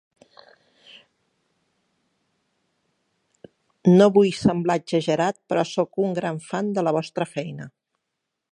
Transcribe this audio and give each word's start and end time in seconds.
No 3.99 4.09
vull 4.15 4.31
semblar 4.39 4.79
exagerat 4.81 5.39
però 5.51 5.67
sóc 5.73 6.03
un 6.07 6.17
gran 6.21 6.41
fan 6.49 6.73
de 6.79 6.89
la 6.89 6.95
vostra 6.99 7.29
feina. 7.35 7.69